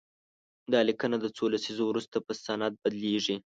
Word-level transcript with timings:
دا 0.71 0.79
لیکنه 0.89 1.15
د 1.19 1.25
څو 1.35 1.43
لسیزو 1.53 1.83
وروسته 1.87 2.17
په 2.25 2.31
سند 2.45 2.73
بدليږي. 2.83 3.35